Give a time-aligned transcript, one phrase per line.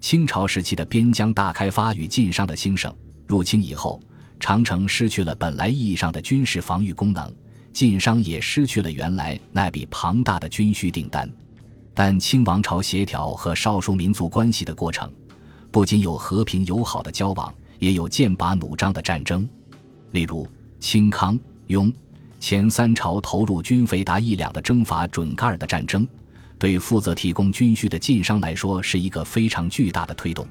[0.00, 2.92] 清朝时期的边疆大开发与晋商的兴盛，
[3.26, 4.00] 入清以后，
[4.40, 7.30] 长城失去了本来意义上的军事防御功能，
[7.72, 11.30] 晋商也失去了原来那笔庞大的军需订单。
[11.92, 15.12] 但清王朝协调和少数民族关系的过程，
[15.70, 19.46] 不仅有和平友好的交往，也有剑拔弩张的战争。
[20.12, 20.48] 例如，
[20.78, 21.92] 清康雍
[22.40, 26.08] 前三朝投入军费达一两的征伐准噶尔的战争。
[26.60, 30.46] 对负责提供军需的晋商来说，是一个非常巨大的推动。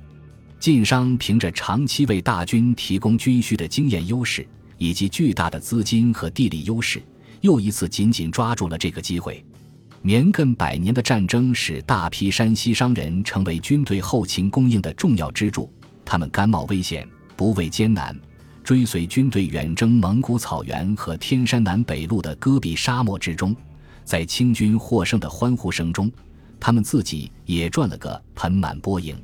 [0.60, 4.46] 晋商凭着长期为大军提供军需的经验优势，
[4.80, 7.00] 以及巨大的资金和地理优势，
[7.42, 9.46] 又一次紧紧抓住了这个机会。
[10.02, 15.72] 绵亘百年的战争使大批山西商人成为军队后勤供应的重要支柱。
[16.04, 18.20] 他们甘冒危险，不畏艰难，
[18.64, 23.56] 追随军队远征蒙古草原和天山南北路的戈壁沙漠之中。
[24.10, 26.12] 在清军获胜的欢呼声中，
[26.60, 29.16] 他们自己也赚了个盆满钵盈。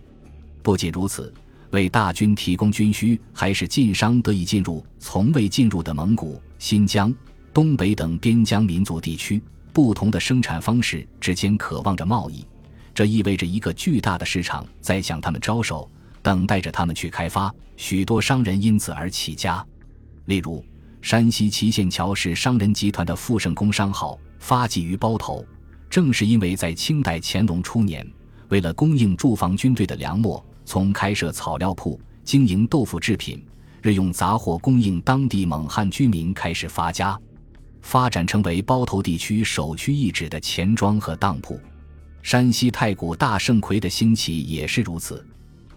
[0.62, 1.34] 不仅如此，
[1.72, 7.12] 为大军提供军需，还使晋商得以进入从未进入的蒙古、新疆、
[7.52, 9.42] 东北等边疆民族地区。
[9.74, 12.46] 不同的生产方式之间渴望着贸易，
[12.94, 15.90] 这意味着一个巨大的市场在向他们招手，
[16.22, 17.52] 等待着他们去开发。
[17.76, 19.66] 许多商人因此而起家，
[20.26, 20.64] 例如
[21.02, 24.20] 山西祁县桥是商人集团的富盛工商号。
[24.46, 25.44] 发迹于包头，
[25.90, 28.08] 正是因为在清代乾隆初年，
[28.50, 33.44] 为了供应驻防军队的粮秣，从开设草料铺、经营豆腐制品、
[33.82, 37.20] 日用杂货供应当地蒙汉居民开始发家，
[37.82, 41.60] 发展成为包头地区首屈一指的钱庄和当铺。
[42.22, 45.26] 山西太谷大盛魁的兴起也是如此。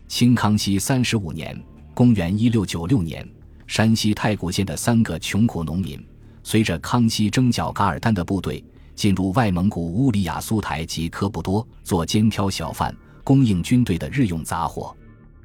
[0.08, 1.58] 清康熙三十五年
[1.94, 3.26] （公元一六九六年），
[3.66, 5.98] 山西太谷县的三个穷苦农民。
[6.42, 14.96] 随着康熙征剿噶尔丹的部队进入外蒙古乌里雅苏台及科布多，做肩挑小贩，供应军队的日用杂货。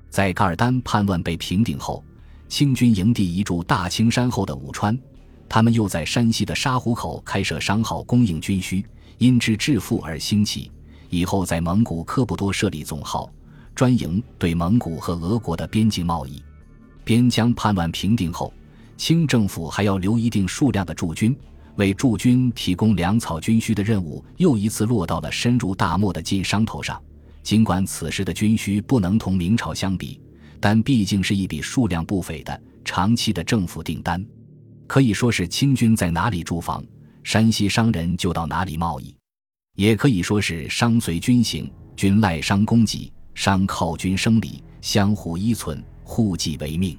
[0.09, 2.03] 在噶尔丹叛乱被平定后，
[2.47, 4.97] 清军营地移驻大青山后的武川，
[5.49, 8.86] 他们又在山西的沙湖口开设商号，供应军需，
[9.17, 10.71] 因之致富而兴起。
[11.10, 13.31] 以后在蒙古科布多设立总号，
[13.75, 16.42] 专营对蒙古和俄国的边境贸易。
[17.04, 18.52] 边疆叛乱平定后。
[18.95, 21.36] 清政府还要留一定数量的驻军，
[21.76, 27.02] 为驻军提供粮草军需的任务又一次落到了深入大漠的晋商头上。
[27.42, 30.21] 尽管此时的军需不能同明朝相比，
[30.59, 34.26] 但毕竟是一笔数量不菲的长期的政府订单，
[34.87, 36.81] 可以说是清军在哪里驻防，
[37.23, 39.14] 山西商人就到哪里贸易；
[39.75, 46.98] 也可以说是商随军行，军赖商供给，商靠军生理，相互依存，互济为命。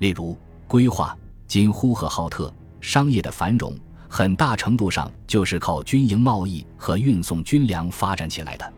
[0.00, 0.36] 例如。
[0.68, 3.74] 规划今呼和浩特商业的繁荣，
[4.06, 8.72] 很大程度上就是靠军营贸易和运送军粮发展起来的。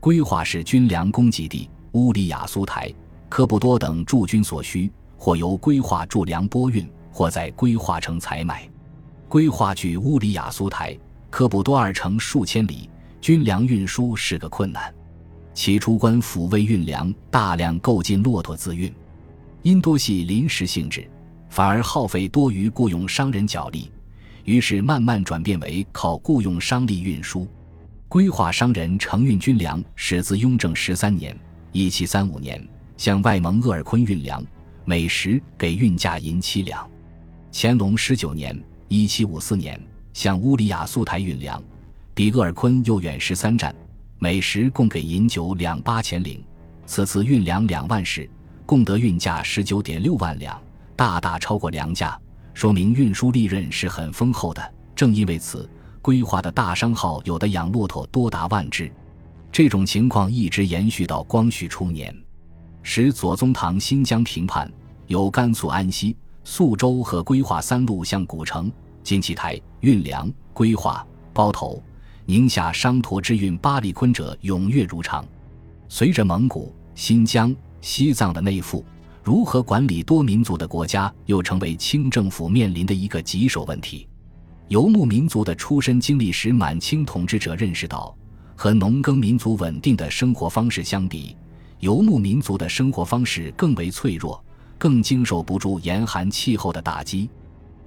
[0.00, 2.92] 规划是军粮供给地，乌里雅苏台、
[3.28, 8.68] 科布多等驻军所需，或由规划驻粮拨运，或在规划城采买。
[9.28, 10.98] 规划距乌里雅苏台、
[11.30, 12.90] 科布多二城数千里，
[13.20, 14.92] 军粮运输是个困难。
[15.54, 18.92] 起初，官府为运粮，大量购进骆驼自运，
[19.62, 21.08] 因多系临时性质。
[21.48, 23.90] 反而耗费多于雇佣商人脚力，
[24.44, 27.46] 于是慢慢转变为靠雇佣商力运输。
[28.08, 31.36] 规划商人承运军粮，始自雍正十三年
[31.72, 32.66] （一七三五年）
[32.96, 34.42] 向外蒙鄂尔昆运粮，
[34.84, 36.88] 每时给运价银七两。
[37.52, 39.78] 乾隆十九年（一七五四年）
[40.14, 41.62] 向乌里雅苏台运粮，
[42.14, 43.74] 比鄂尔昆又远十三站，
[44.18, 46.42] 每时共给银九两八千零。
[46.86, 48.28] 此次运粮两万石，
[48.64, 50.58] 共得运价十九点六万两。
[50.98, 52.20] 大大超过粮价，
[52.52, 54.74] 说明运输利润是很丰厚的。
[54.96, 55.70] 正因为此，
[56.02, 58.90] 规划的大商号有的养骆驼多达万只。
[59.52, 62.12] 这种情况一直延续到光绪初年，
[62.82, 64.68] 使左宗棠新疆平叛，
[65.06, 68.68] 由甘肃安西、肃州和规划三路向古城、
[69.04, 70.28] 金旗台运粮。
[70.52, 71.80] 规划、包头、
[72.26, 75.24] 宁夏商驼之运巴里坤者踊跃如常。
[75.88, 78.84] 随着蒙古、新疆、西藏的内附。
[79.28, 84.08] 如何管理多民族的国家，又成为清政府面临的一个棘手问题。
[84.68, 88.16] 游牧民族的出身经历使满清统治者认识到，
[88.56, 91.36] 和农耕民族稳定的生活方式相比，
[91.80, 94.42] 游牧民族的生活方式更为脆弱，
[94.78, 97.28] 更经受不住严寒气候的打击。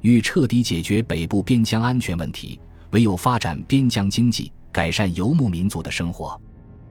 [0.02, 2.60] 欲彻底解决北部边疆安全问题，
[2.92, 6.40] 唯有发展边疆经济，改善游牧民族的生活。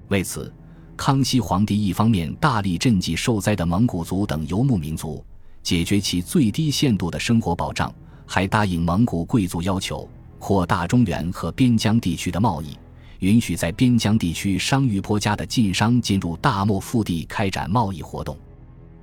[0.08, 0.52] 为此。
[1.00, 5.24] 康熙皇帝一方面大力赈济受灾的蒙古族等游牧民族，
[5.62, 7.90] 解决其最低限度的生活保障，
[8.26, 10.06] 还答应蒙古贵族要求，
[10.38, 12.76] 扩大中原和边疆地区的贸易，
[13.20, 18.36] 允许在边疆地区商誉颇佳的晋商进入大漠腹地开展贸易活动。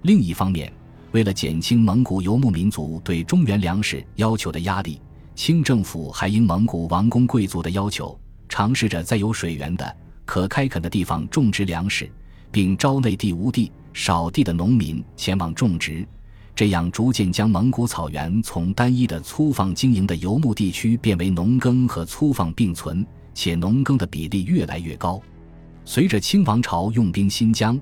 [0.04, 0.72] 另一方面，
[1.14, 5.02] 为了减轻蒙古游牧民族对中原粮食要求的压力，
[5.34, 8.16] 清政府还应蒙古王公贵族的要求，
[8.48, 9.96] 尝试着在有水源的
[10.28, 12.08] 可开垦的地方种植粮食，
[12.52, 16.08] 并招内地无地、少地的农民前往种植。
[16.54, 25.22] 这样逐渐将蒙古草原从单一的粗放经营的游牧地区变为农耕和粗放并存，且农耕的比例越来越高。
[25.86, 27.80] 随着清王朝用兵新疆，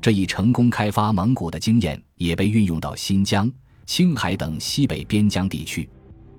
[0.00, 3.50] 这一成功开发蒙古的经验也被运用到新疆、
[3.86, 5.88] 青海等西北边疆地区。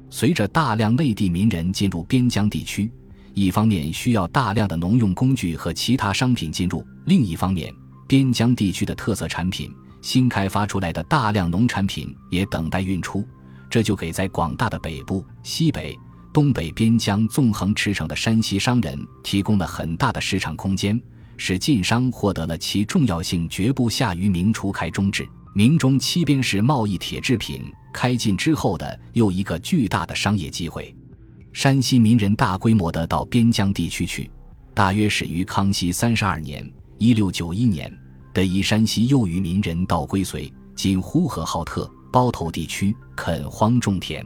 [0.10, 2.92] 随着大量内地民人进入边疆地区，
[3.38, 7.72] 一方面需要大量的农用工具和其他商品进入，另一方面
[8.08, 9.72] 边疆地区的特色产品。
[10.02, 13.24] 新开发出来的大量农产品也等待运出，
[13.70, 15.96] 这就给在广大的北部、西北、
[16.34, 21.00] 东北边疆纵横驰骋的山西商人提供了很大的市场空间，
[21.38, 30.96] 使晋商获得了其重要性绝不下于明初开中制明中期边市贸易铁制品开进之后的又一个巨大的商业机会。
[31.58, 34.30] 山西民人大规模地到边疆地区去，
[34.76, 36.64] 大约始于康熙三十二年
[37.00, 37.92] （一六九一年）。
[38.32, 44.24] 得以山西右隅民人到归绥（今呼和浩特、包头地区）垦荒种田。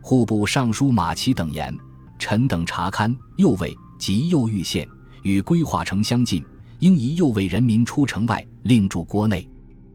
[0.00, 1.72] 户部尚书马齐等言
[2.18, 4.84] ：“臣等查勘右卫及右玉县
[5.22, 6.44] 与归化城相近，
[6.80, 9.48] 应移右卫人民出城外，另住郭内。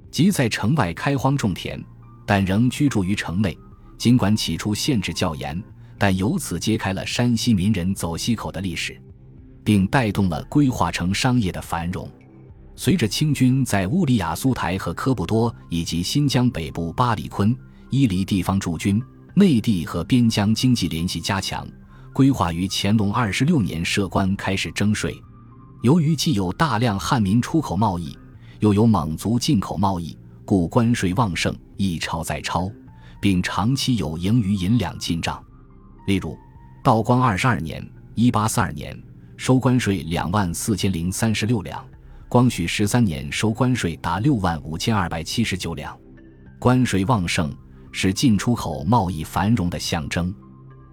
[0.10, 1.84] 即在城外开荒种田，
[2.26, 3.58] 但仍居住于城内。
[3.98, 5.62] 尽管起初限制较严，
[6.01, 9.00] 但由此揭开了山西民人走西口的历史，
[9.63, 12.09] 并带动了规划城商业的繁荣。”
[12.75, 17.56] 随着清军在乌里雅苏台和科布多以及新疆北部巴里坤、
[17.92, 19.00] 伊犁地方驻军，
[19.36, 21.68] 内地和边疆经济联系加强。
[22.12, 25.15] 规划于乾隆二十六年设关开始征税。
[25.83, 28.18] 由于既有大量汉民出口贸易，
[28.59, 32.68] 又有蒙族进口贸易，故关税旺盛，一超再超，
[33.21, 35.39] 并长期有盈余银两进账。
[36.07, 36.38] 例如，
[36.83, 38.98] 道光二十二年（一八四二年）
[39.38, 41.83] 收关税两万四千零三十六两。
[42.27, 45.98] 光绪十三年收关税达六万五千二百七十九两，
[46.57, 47.53] 关税旺盛
[47.92, 50.33] 是进出口贸易繁荣的象征。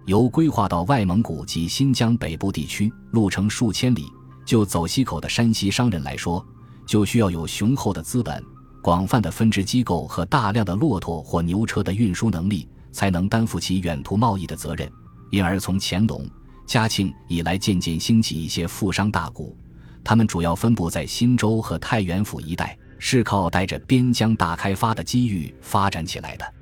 [0.05, 4.05] 由规划到外蒙古及新疆北部地区路程数千里，
[4.45, 6.45] 就走西口的山西商人来说，
[6.85, 8.43] 就需要有雄厚的资本、
[8.81, 14.91] 广泛的分支机构和大量的骆驼或牛车的运输能力，才能担负起远途贸易的责任。
[15.31, 16.27] 因而，从乾隆、
[16.65, 19.43] 嘉庆以来，渐渐兴起一些富商大贾。
[20.03, 26.53] 他们主要分布在新州和太原府一带，是靠带着边疆大开发的机遇发展起来的。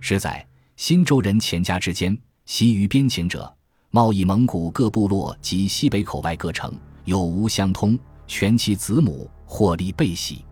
[0.00, 0.44] 实在
[0.76, 3.52] 新州人钱家之间，习于边境者，
[3.90, 6.72] 贸易蒙古各部落及西北口外各城，
[7.04, 10.44] 有无相通，全其子母，获利倍喜。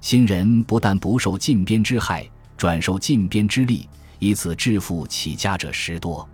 [0.00, 3.88] 新人不但不受禁边之害，转受禁边之利，
[4.24, 6.26] 以此致富起家者十多。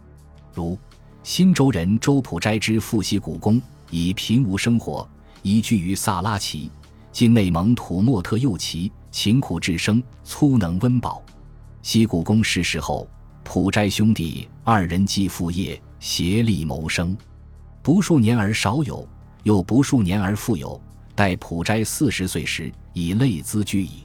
[0.54, 0.78] 如
[1.24, 3.60] 新州人周普斋之父系古公，
[3.90, 5.08] 以贫无生活。
[5.42, 6.70] 移居于萨拉齐，
[7.10, 11.20] 今内蒙土默特右旗，勤苦致生，粗能温饱。
[11.82, 13.08] 西谷公逝世后，
[13.42, 17.16] 普斋兄弟二人继父业，协力谋生。
[17.82, 19.04] 不数年而少有，
[19.42, 20.80] 又不数年而富有。
[21.16, 24.04] 待普斋四十岁时，已累资居矣。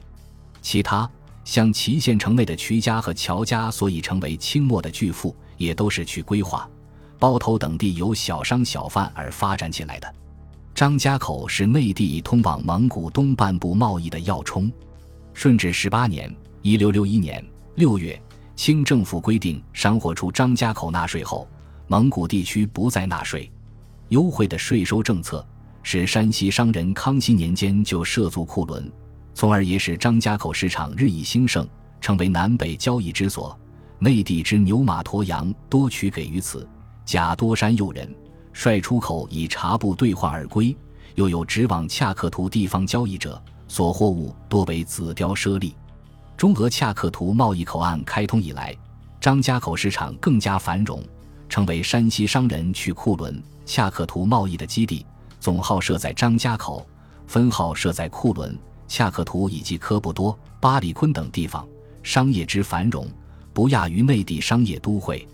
[0.60, 1.08] 其他
[1.46, 6.68] 像祁县城内的瞿家和乔家，所以成为清末的巨富，也都是去规划、
[7.20, 10.14] 包头等地由小商小贩而发展起来的。
[10.74, 14.70] 张家口是内地通往蒙古东半部贸易的要冲。
[15.34, 17.42] 顺治十八年（一六六一年）
[17.76, 18.20] 六月，
[18.56, 21.46] 清政府规定商货出张家口纳税后，
[21.86, 23.48] 蒙古地区不再纳税。
[24.08, 25.46] 优惠的税收政策
[25.84, 28.90] 使山西商人康熙年间就涉足库伦，
[29.36, 31.68] 从而也使张家口市场日益兴盛，
[32.00, 33.54] 成为南北交易之所。
[33.98, 36.66] 内地之牛马驮羊多取给于此，
[37.04, 38.10] 假多山诱人。
[38.54, 40.74] 率出口以茶布兑换而归，
[41.16, 43.38] 又有直往恰克图地方交易者，
[43.68, 45.74] 所货物多为紫貂猞猁。
[46.34, 48.74] 中俄恰克图贸易口岸开通以来，
[49.20, 51.04] 张家口市场更加繁荣，
[51.46, 55.04] 成为山西商人去库伦、恰克图贸易的基地。
[55.38, 56.86] 总号设在张家口，
[57.26, 61.66] 分号设在库伦、恰克图以及科布多、巴里坤等地方，
[62.02, 63.06] 商业之繁荣
[63.52, 65.26] 不亚于内地商业都会。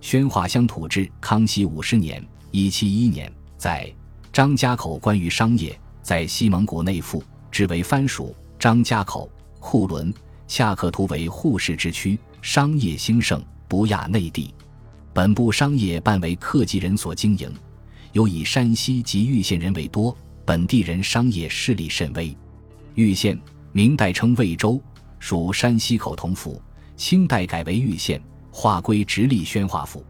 [0.00, 2.24] 宣化乡土志，康熙五十年。
[2.50, 3.92] 一七一年，在
[4.32, 8.34] 张家口关于商业，在西蒙古内附，之为藩属。
[8.58, 10.12] 张家口、库伦、
[10.48, 14.52] 恰克图为互市之区，商业兴盛，不亚内地。
[15.12, 17.52] 本部商业半为客籍人所经营，
[18.12, 22.36] 尤以山西及玉县人为多，本地人商业势力甚微。
[22.94, 23.38] 玉县，
[23.72, 24.80] 明代称魏州，
[25.18, 26.60] 属山西口同府，
[26.96, 28.20] 清代改为玉县，
[28.50, 30.04] 划归直隶宣化府。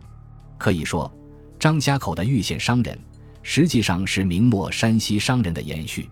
[0.57, 1.13] 可以说，
[1.59, 2.99] 张家口的玉县商人，
[3.43, 6.09] 实际上是明末山西商人的延续。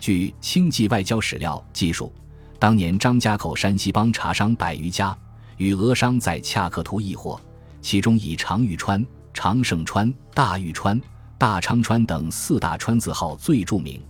[0.00, 2.12] 据《清纪外交史料》记述，
[2.58, 5.16] 当年张家口山西帮茶商百余家，
[5.56, 7.40] 与俄商在恰克图易货，
[7.82, 11.00] 其中以长玉川、长盛川、大玉川、
[11.36, 14.00] 大昌川等四大川字号最著名。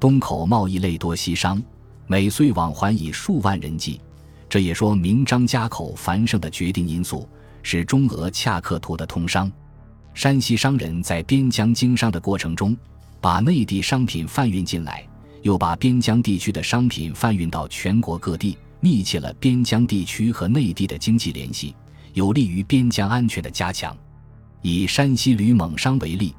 [0.00, 1.62] 东口贸易类多西商，
[2.06, 4.00] 每岁往还以数万人计。
[4.48, 7.28] 这也说明张家口繁盛的决定因素
[7.62, 9.52] 是中俄恰克图的通商。
[10.14, 12.74] 山西商人在边疆经商的过程中，
[13.20, 15.06] 把内地商品贩运进来，
[15.42, 21.74] 又把边疆地区的商品贩运到全国各地，密切了边疆地区和内地的经济联系，
[22.14, 23.94] 有利于边疆安全的加强。
[24.62, 26.34] 以山西吕蒙商为例。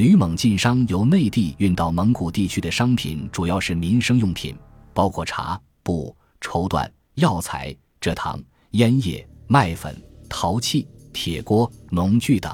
[0.00, 4.56] 吕蒙进商由内地运到蒙古地区的商品主要是民生用品，
[4.94, 9.94] 包括茶、布、绸缎、药材、蔗糖、烟叶、麦粉、
[10.26, 12.50] 陶器、铁锅、农具等。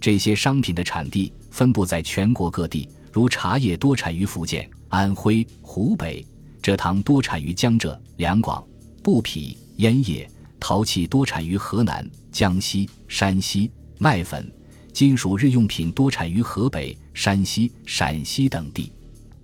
[0.00, 6.26] 这些商品的产地分布在全国各地，如茶叶多产于福建、安徽、湖北；
[6.60, 8.60] 蔗糖多产于江浙、两广；
[9.00, 10.28] 布匹、烟叶、
[10.58, 14.52] 陶器多产于河南、江西、山西；麦粉。
[14.94, 18.92] 金属日用品多产于河北、山西、陕西等地，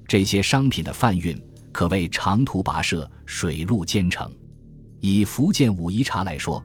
[0.06, 1.36] 这些商品的贩运
[1.72, 4.30] 可谓长途跋涉、水陆兼程。
[5.00, 6.64] 以福建武夷茶来说，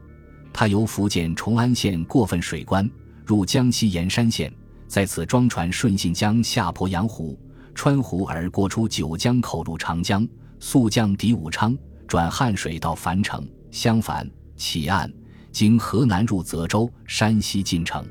[0.53, 2.87] 它由福建崇安县过分水关，
[3.25, 4.53] 入江西盐山县，
[4.87, 7.35] 在此装船顺信江下鄱阳湖，
[7.73, 10.27] 穿湖而过出九江口入长江，
[10.59, 11.75] 溯江抵武昌，
[12.07, 15.11] 转汉水到樊城，襄樊起岸，
[15.51, 18.07] 经河南入泽州、山西进城。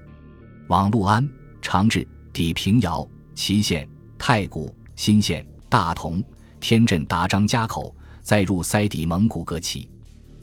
[0.68, 1.28] 往潞安、
[1.61, 6.23] 长治、抵平遥、祁县、太谷、新县、大同、
[6.61, 9.88] 天镇达张家口，再入塞底蒙古各旗，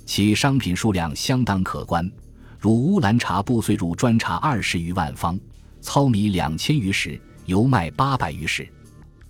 [0.05, 2.09] 其商品数量相当可观，
[2.59, 5.39] 如乌兰茶布碎入专茶二十余万方，
[5.81, 8.67] 糙米两千余石，油麦八百余石。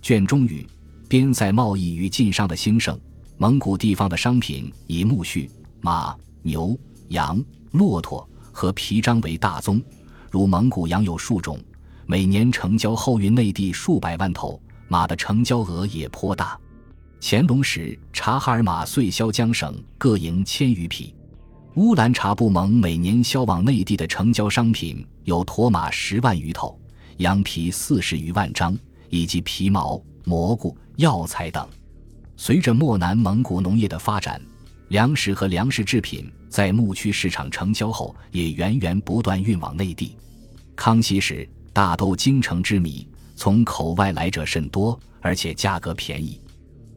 [0.02, 0.66] 卷中语：
[1.08, 2.98] 边塞贸易与晋商的兴盛，
[3.38, 5.48] 蒙古地方的商品以苜蓿、
[5.80, 9.80] 马、牛、羊、骆驼和皮张为大宗。
[10.32, 11.60] 如蒙古羊有数种，
[12.06, 14.58] 每年成交后运内地数百万头；
[14.88, 16.58] 马的成交额也颇大。
[17.20, 21.14] 乾隆时，察哈尔马遂销江省各营千余匹。
[21.74, 26.80] 乌兰察布盟每年销往内地的成交商品有驼马十万余头，
[27.18, 28.74] 羊皮四十余万张，
[29.10, 31.68] 以及皮毛、蘑菇、药材等。
[32.38, 34.40] 随着漠南蒙古农业的发展，
[34.88, 40.14] 粮食和粮食制品在牧区市场成交后，也源源不断运往内地。
[40.76, 46.38] 康熙时，大豆京城之米从口外来者甚多，而且价格便宜。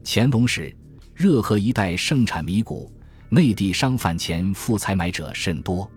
[0.04, 0.76] 乾隆时，
[1.14, 2.92] 热河一带盛产米谷，
[3.30, 5.90] 内地商贩前赴采买者甚多。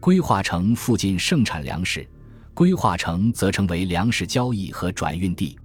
[0.00, 2.04] 规划城附近盛产粮食，
[2.54, 5.56] 规划城则成为粮食交易和转运地。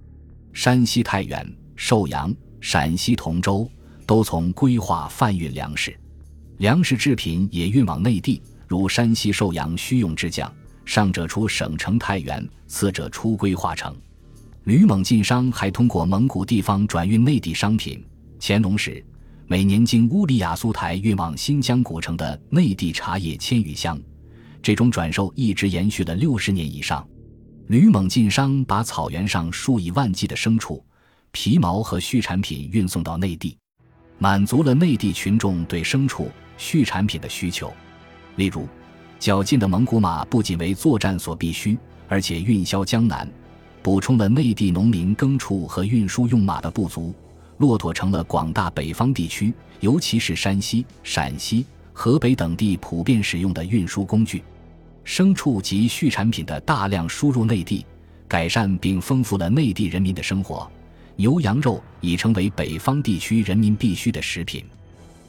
[0.52, 1.44] 山西太原、
[1.74, 3.68] 寿阳、陕西同州
[4.06, 5.98] 都从规划贩运粮食，
[6.62, 10.48] 粮食制品也运往内地，如山西寿阳需用之酱。
[10.84, 13.92] 上者出省城太原，次者出归化城。
[14.62, 18.00] 吕蒙晋商还通过蒙古地方转运内地商品。
[18.38, 19.04] 乾隆时，
[19.48, 24.00] 每年经乌里雅苏台运往新疆古城的内地茶叶千余箱，
[24.62, 27.04] 这种转售一直延续了六十年以上。
[27.66, 30.80] 吕蒙晋商把草原上数以万计的牲畜、
[31.32, 33.58] 皮毛和畜产品运送到内地，
[34.18, 36.30] 满足了内地群众对牲畜、
[36.62, 37.72] 畜产品的需求。
[38.36, 38.68] 例如。
[39.18, 41.78] 较近的蒙古马不仅为作战所必须，
[42.08, 43.24] 而且运销江南，
[43.80, 47.14] 补充了内地农民耕畜和运输用马的不足。
[47.58, 54.42] 骆驼成了广大北方地区，尤其是山西、陕西、河北等地普遍使用的运输工具。
[55.04, 57.86] 牲畜及畜产品的大量输入内地，
[58.26, 60.68] 改善并丰富了内地人民的生活。
[61.14, 64.64] 牛羊肉已成为北方地区人民必需的食品。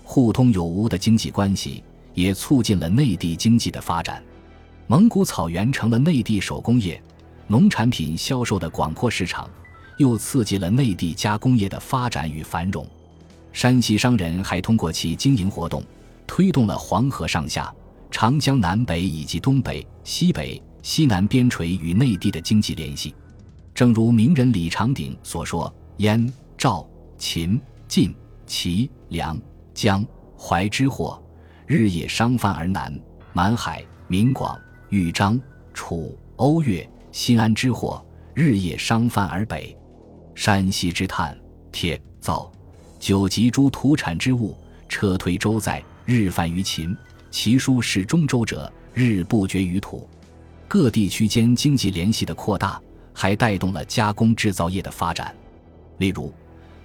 [0.04, 1.84] 互通有无的经济关系。
[2.14, 4.24] 也促进了内地经济的发展，
[4.86, 7.02] 蒙古草原成了内地手工业、
[7.48, 9.50] 农产品销售的广阔市场，
[9.98, 12.86] 又刺激了内地加工业的发展与繁荣。
[13.52, 15.84] 山西商人还通过其经营活动，
[16.28, 17.74] 推动了黄河上下、
[18.12, 23.16] 长江南北以及东北、西北、西南边陲与内地的经济联系。
[23.74, 28.14] 正如名人李长鼎所说：“燕、赵、秦、晋、
[28.46, 29.36] 齐、梁、
[29.74, 30.06] 江、
[30.38, 31.20] 淮之货。”
[31.65, 32.94] 日夜商贩而南，
[33.32, 35.39] 满海、闽广、豫章、
[35.74, 39.75] 楚、瓯越、新安之货日夜商贩而北，
[40.36, 41.36] 山西之炭、
[41.72, 42.51] 铁、造、
[43.00, 44.56] 酒及诸土产之物，
[44.89, 46.96] 撤退周在，日贩于秦。
[47.32, 50.08] 其书是中州者，日不绝于土。
[50.68, 52.80] 各地区间经济联系的扩大，
[53.13, 55.34] 还带动了加工制造业的发展。
[55.98, 56.32] 例如，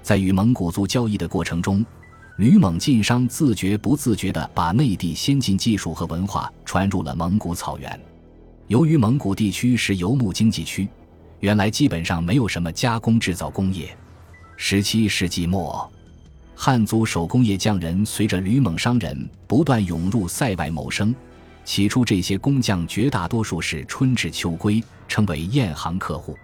[0.02, 1.84] 在与蒙古族交易的过程中，
[2.38, 8.00] 吕蒙晋商自觉不自觉地把内地先进技术和文化传入了蒙古草原。
[8.68, 10.88] 由于蒙古地区是游牧经济区，
[11.40, 13.88] 原来基本上没有什么加工制造工业。
[14.56, 15.90] 十七世纪末，
[16.54, 21.12] 汉族手工业匠人随着吕蒙商人不断涌入塞外谋生。
[21.64, 26.38] 起初，这些工匠绝大多数是春至秋归，称为雁行客户。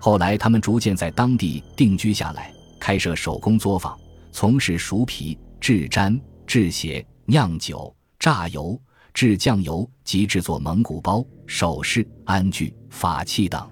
[0.00, 3.96] 后来，他们逐渐在当地定居下来，开设手工作坊，
[4.30, 8.80] 从事熟皮、制毡、制鞋、酿酒、榨油、
[9.12, 13.68] 制酱油及制作蒙古包、首饰、鞍具、法器等。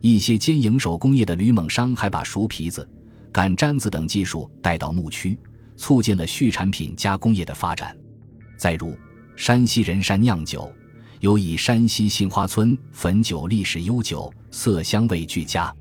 [0.00, 2.86] 一些兼营手工业的吕蒙商还把熟皮子、
[3.32, 5.38] 擀毡子等技术带到牧区，
[5.76, 7.96] 促进了畜产品加工业的发展。
[8.58, 8.94] 再如，
[9.36, 10.70] 山西人山酿酒，
[11.20, 15.74] 尤以山西杏花村汾酒历史悠久，色香味俱佳。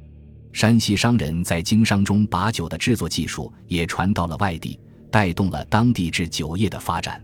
[0.54, 4.80] 山西商人在经商中把酒的制作技术也传到了外地，
[5.12, 7.22] 带动了当地制酒业的发展。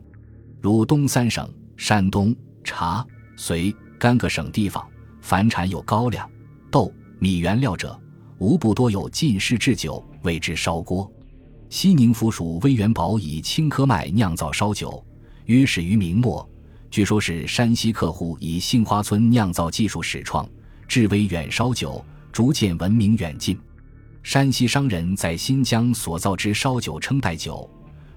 [0.60, 3.06] 如东三省山东、茶、
[3.38, 4.86] 绥、甘各省地方，
[5.22, 6.28] 凡产有高粱、
[6.72, 7.98] 豆、米原料者，
[8.40, 11.10] 无不多有进士制酒，为之烧锅。
[11.70, 15.06] 西宁府属威元堡以青稞麦酿造烧酒。
[15.46, 16.48] 约始于明末，
[16.90, 20.50] 据说是山西客户以杏花村酿造技术始创，
[20.88, 23.60] 制为远烧酒，逐渐闻名远近。
[24.22, 27.70] 山西商人在新疆所造之烧酒称代酒，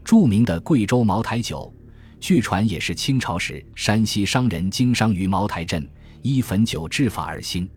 [0.04, 1.72] 著名的贵州茅台酒，
[2.18, 5.88] 据传也是清朝时山西商人经商于茅台镇，
[6.22, 7.68] 依汾酒制法而兴。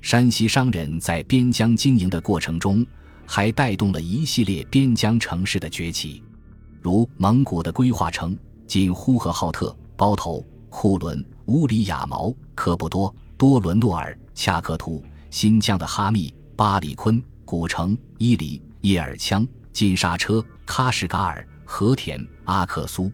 [0.00, 2.84] 山西商人在边疆经营的过程中，
[3.26, 6.22] 还带动了一系列边疆城市的崛起，
[6.80, 8.36] 如蒙古的规划城。
[8.66, 23.10] 今呼和浩特、包头、库伦、乌里雅毛、科布多、多伦诺尔、恰克图；新疆的哈密、巴里坤、古城、伊犁、叶尔羌、金沙车、喀什噶尔、和田、阿克苏；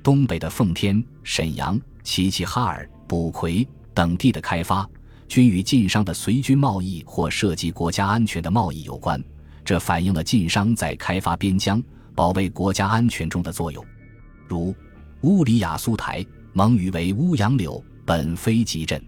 [0.00, 4.88] 东北的奉天、沈阳、齐齐哈尔、卜奎等地的开发，
[5.26, 9.20] 均与晋商的随军贸易或涉及国家安全的贸易有关。
[9.64, 11.82] 这反映了晋商在开发边疆、
[12.14, 13.84] 保卫国家安全中的作用，
[14.46, 14.72] 如。
[15.22, 19.04] 乌里雅苏台，蒙语为乌杨柳，本非集镇。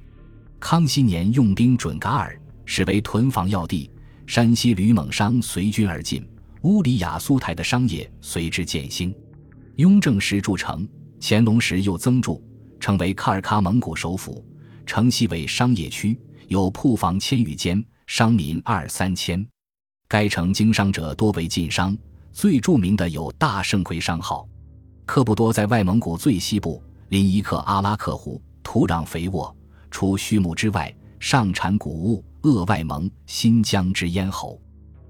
[0.59, 2.39] 康熙年用兵准噶尔，
[2.71, 3.91] 实为屯防要地。
[4.29, 6.25] 山西吕蒙商随军而进，
[6.63, 9.13] 乌里雅苏台的商业随之渐兴。
[9.75, 10.89] 雍正时筑城，
[11.21, 12.41] 乾隆时又增筑，
[12.79, 14.47] 成为喀尔喀蒙古首府。
[14.87, 19.45] 城西为商业区，有铺房千余间，商民二三千。
[20.07, 21.99] 该城经商者多为晋商，
[22.31, 24.49] 最著名的有大盛奎商号。
[25.05, 29.53] 克布多在外蒙古最西部，临伊克阿拉克湖，土壤肥沃。
[29.91, 34.61] 除畜牧之外，上产谷物，鄂外蒙、新疆之咽喉。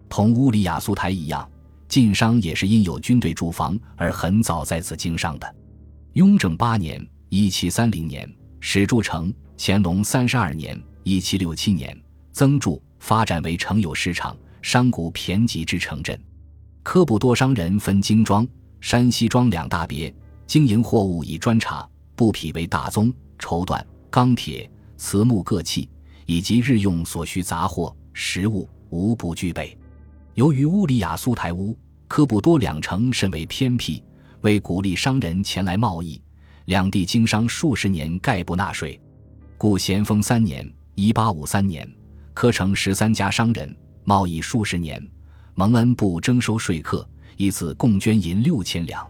[0.08, 1.48] 同乌里雅苏台一样，
[1.88, 5.54] 晋商也是因有军队驻防而很早在此经商的。
[6.14, 11.96] 雍正八年（一七三零年）始筑城，乾隆三十二年（一七六七年）
[12.32, 16.20] 增筑，发展为城有市场、商贾遍集之城镇。
[16.82, 18.46] 科布多商人分精装。
[18.80, 20.12] 山西庄两大别，
[20.46, 25.86] 经营货物以砖茶、布匹为大宗，绸缎、钢铁、瓷木各器
[26.30, 29.76] 以及日用所需杂货、食物无不具备。
[30.34, 34.00] 由于乌里雅苏台乌、科布多两城甚为偏僻，
[34.42, 36.22] 为鼓励商人前来贸易，
[36.66, 39.00] 两地经商数十年概不纳税，
[39.58, 41.84] 故咸丰三年（一八五三年）
[42.32, 45.04] 科城十三家商人贸易数十年，
[45.56, 47.04] 蒙恩不征收税客。
[47.38, 49.04] 以此共捐银六千两，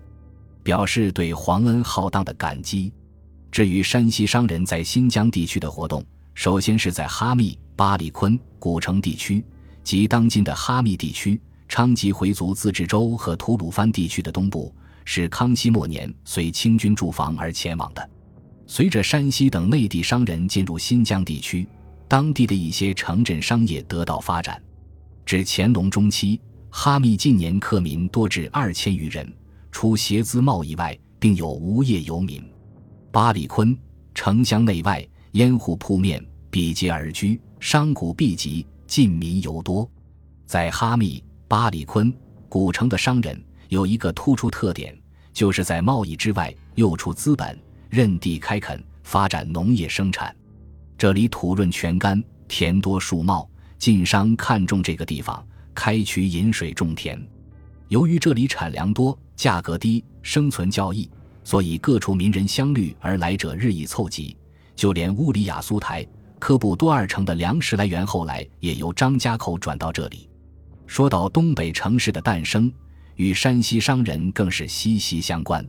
[0.62, 2.90] 表示对皇恩浩荡的感激。
[3.50, 6.02] 至于山西商人在新疆地区的活动，
[6.40, 9.44] 首先是在哈密、巴里坤、古城地区
[9.84, 14.74] 及当今的哈密地区、昌吉回族自治州和吐鲁番地区的东部，
[15.04, 18.10] 是康熙末年随清军驻防而前往的。
[18.66, 21.68] 随着山西等内地商人进入新疆地区，
[22.08, 24.58] 当地的一些城镇商业得到发展。
[25.26, 26.40] 至乾隆中期。
[26.70, 29.30] 哈密近年客民多至二千余人，
[29.70, 32.42] 除鞋资贸易外，并有无业游民。
[33.12, 33.76] 巴里坤
[34.14, 39.88] 城乡内外烟户铺面，比劫而居，商贾毕集，近民尤多。
[40.46, 42.12] 在哈密、巴里坤
[42.48, 44.98] 古城的商人有一个突出特点，
[45.32, 47.56] 就是在贸易之外又出资本，
[47.88, 50.34] 认地开垦，发展农业生产。
[50.98, 57.24] 这里土润泉干，田多树茂，晋商看中这个地方，开渠引水种田。
[57.86, 61.08] 由于这里产粮多，价格低，生存较易，
[61.44, 64.36] 所以各处民人相虑而来者日益凑集。
[64.74, 66.06] 就连乌里雅苏台、
[66.40, 70.28] 科布多尔城的粮食来源，后来也由张家口转到这里。
[70.86, 72.72] 说到东北城市的诞生，
[73.14, 75.64] 与山西商人更是息息相关。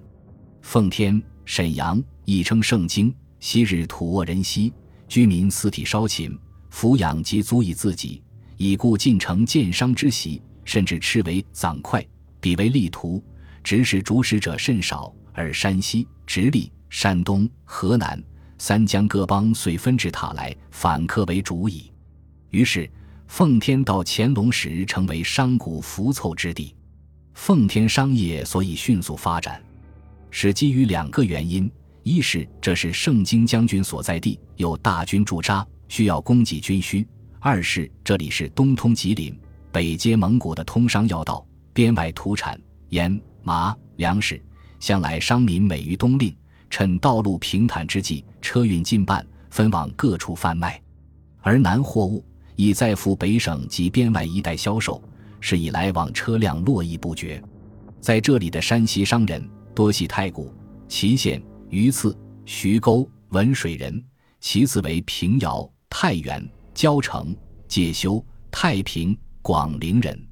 [0.62, 4.74] 奉天、沈阳亦称盛京，昔日土沃人稀，
[5.10, 6.36] 居民四体稍勤，
[6.72, 8.24] 抚养即足以自给，
[8.56, 12.04] 已故进城建商之习，甚至斥为攒块，
[12.40, 13.22] 比为利图，
[13.62, 15.14] 指使主使者甚少。
[15.34, 18.22] 而山西、直隶、山东、河南
[18.64, 21.92] 三江各邦遂分至塔来，反客为主矣。
[22.52, 22.88] 于是。
[23.26, 26.76] 奉天到乾隆时成为商贾浮凑之地，
[27.34, 29.64] 奉天商业所以迅速发展，
[30.30, 31.72] 是基于两个原因：
[32.04, 37.06] 一是这是盛京将军所在地，有大军驻扎，需要供给军需；
[37.40, 39.34] 二是这里是东通吉林、
[39.72, 44.44] 北接蒙古的通商要道，边外土产盐、麻、粮食，
[44.82, 46.36] 向来商民美于冬令，
[46.72, 50.82] 趁道路平坦之际，车运进半，分往各处贩卖，
[51.42, 52.26] 而南货物。
[52.58, 55.02] 已在赴北省及边外一带销售，
[55.40, 57.42] 是以来往车辆络绎不绝。
[58.00, 60.54] 在这里的山西商人多系太谷、
[60.88, 64.04] 祁县、榆次、徐沟、文水人，
[64.40, 67.36] 其次为平遥、太原、交城、
[67.68, 70.28] 介休、太平、广陵人。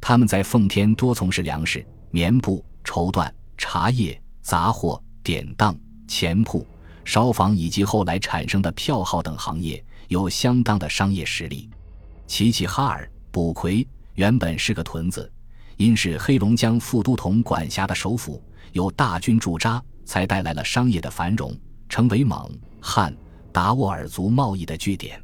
[0.00, 6.64] 他们在奉天多从事粮食、棉布、绸缎、茶叶、杂货、典当、钱铺、
[7.04, 9.84] 烧坊以及后来产生的票号等行业。
[10.06, 11.68] 有相当的商业实力。
[12.28, 13.84] 齐齐哈尔、卜奎
[14.14, 15.28] 原本是个屯子，
[15.78, 21.52] 因是黑龙江副都统管辖的首府，有大军驻扎，才带来了商业的繁荣，
[21.88, 22.48] 成为蒙、
[22.80, 23.12] 汉、
[23.50, 25.20] 达斡尔族贸易的据点。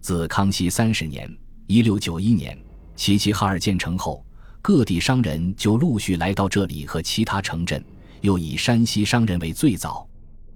[0.00, 1.30] 自康熙三十年
[1.68, 2.58] （一六九一年），
[2.96, 4.24] 齐齐哈尔建成后，
[4.62, 7.84] 各地商人就陆续来到这里和其他城镇，
[8.24, 10.08] 又以山西商人为最早。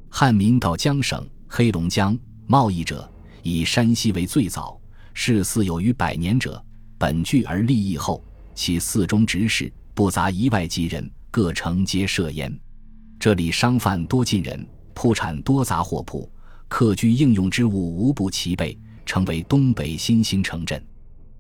[0.09, 3.09] 汉民到江省、黑龙江贸易者。
[3.43, 4.79] 以山西为最早，
[5.15, 6.63] 是似有余百年者，
[6.99, 8.23] 本聚而立益后，
[8.55, 12.53] 其四中执事不杂一外籍人，各城皆设焉。
[13.19, 16.31] 这里商贩多进人，铺产多杂货铺，
[16.69, 18.77] 客居应用之物无不齐备，
[19.07, 20.85] 成为东北新兴城镇。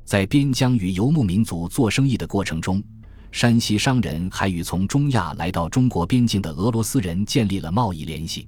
[0.04, 2.82] 在边疆与游牧民族做生意的过程中，
[3.30, 8.46] 山西商人还与从中亚来到中国边境的俄罗斯人建立了贸易联系。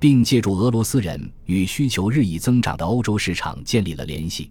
[0.00, 4.50] 并借助俄罗斯人与需求日益增长的欧洲市场建立了联系。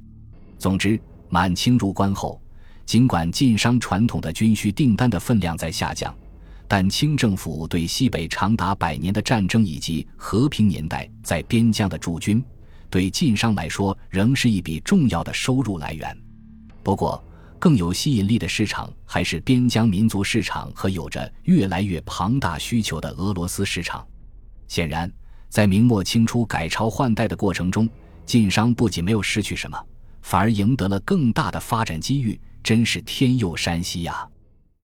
[0.60, 0.99] 总之，
[1.30, 2.41] 满清入关后，
[2.86, 6.13] 尽管晋商传统的军需订单的分量在下降，
[6.67, 12.43] 但清政府对西北长达百年的战争以及和平年代在边疆的驻军，
[12.89, 16.17] 对晋商来说仍是一笔重要的收入来源。
[16.84, 17.23] 不过，
[17.60, 24.06] 更有吸引力的市场还是边疆民族市场和有着越来越庞大需求的俄罗斯市场。
[24.67, 25.12] 显然。
[25.50, 27.89] 在明末清初改朝换代的过程中，
[28.26, 29.82] 晋商不仅没有失去什么，
[30.22, 34.28] 反而赢得了更大的发展机遇，真是天佑山西呀！